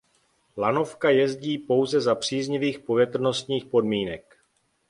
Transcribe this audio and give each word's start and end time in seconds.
Lanovka 0.57 1.09
jezdí 1.09 1.57
pouze 1.57 2.01
za 2.01 2.15
příznivých 2.15 2.79
povětrnostních 2.79 3.65
podmínek. 3.65 4.37